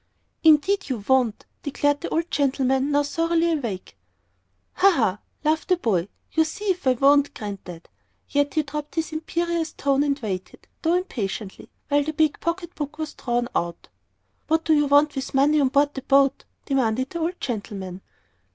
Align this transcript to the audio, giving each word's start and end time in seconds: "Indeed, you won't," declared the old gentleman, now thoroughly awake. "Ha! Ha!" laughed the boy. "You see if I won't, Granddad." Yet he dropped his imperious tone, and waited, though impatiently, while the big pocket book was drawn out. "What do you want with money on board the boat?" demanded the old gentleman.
"Indeed, 0.43 0.89
you 0.89 1.03
won't," 1.07 1.45
declared 1.61 2.01
the 2.01 2.09
old 2.09 2.31
gentleman, 2.31 2.89
now 2.89 3.03
thoroughly 3.03 3.51
awake. 3.51 3.95
"Ha! 4.73 4.89
Ha!" 4.89 5.19
laughed 5.43 5.67
the 5.67 5.77
boy. 5.77 6.07
"You 6.31 6.43
see 6.43 6.71
if 6.71 6.87
I 6.87 6.93
won't, 6.93 7.35
Granddad." 7.35 7.87
Yet 8.27 8.55
he 8.55 8.63
dropped 8.63 8.95
his 8.95 9.11
imperious 9.13 9.73
tone, 9.73 10.01
and 10.01 10.17
waited, 10.19 10.67
though 10.81 10.95
impatiently, 10.95 11.69
while 11.87 12.03
the 12.03 12.13
big 12.13 12.39
pocket 12.39 12.73
book 12.73 12.97
was 12.97 13.13
drawn 13.13 13.47
out. 13.55 13.89
"What 14.47 14.65
do 14.65 14.73
you 14.73 14.87
want 14.87 15.13
with 15.15 15.35
money 15.35 15.61
on 15.61 15.67
board 15.67 15.93
the 15.93 16.01
boat?" 16.01 16.45
demanded 16.65 17.11
the 17.11 17.19
old 17.19 17.39
gentleman. 17.39 18.01